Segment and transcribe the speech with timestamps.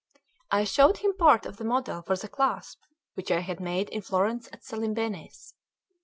[0.49, 4.01] I showed him part of the model for the clasp which I had made in
[4.01, 5.53] Florence at Salimbene's.